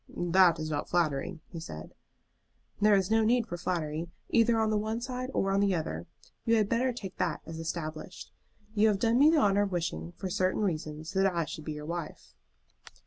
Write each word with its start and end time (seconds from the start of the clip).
"That 0.17 0.57
is 0.57 0.71
not 0.71 0.89
flattering," 0.89 1.41
he 1.49 1.59
said. 1.59 1.93
"There 2.79 2.95
is 2.95 3.11
no 3.11 3.23
need 3.23 3.45
for 3.45 3.55
flattery, 3.55 4.09
either 4.29 4.57
on 4.59 4.71
the 4.71 4.77
one 4.79 4.99
side 4.99 5.29
or 5.31 5.51
on 5.51 5.59
the 5.59 5.75
other. 5.75 6.07
You 6.43 6.55
had 6.55 6.67
better 6.69 6.91
take 6.91 7.17
that 7.17 7.41
as 7.45 7.59
established. 7.59 8.31
You 8.73 8.87
have 8.87 8.97
done 8.97 9.19
me 9.19 9.29
the 9.29 9.37
honor 9.37 9.61
of 9.61 9.71
wishing, 9.71 10.13
for 10.13 10.27
certain 10.31 10.61
reasons, 10.63 11.13
that 11.13 11.27
I 11.31 11.45
should 11.45 11.65
be 11.65 11.73
your 11.73 11.85
wife." 11.85 12.33